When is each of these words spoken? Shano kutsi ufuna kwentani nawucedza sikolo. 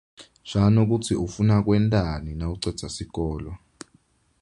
Shano 0.49 0.81
kutsi 0.89 1.13
ufuna 1.25 1.55
kwentani 1.65 2.29
nawucedza 2.39 2.87
sikolo. 2.95 3.51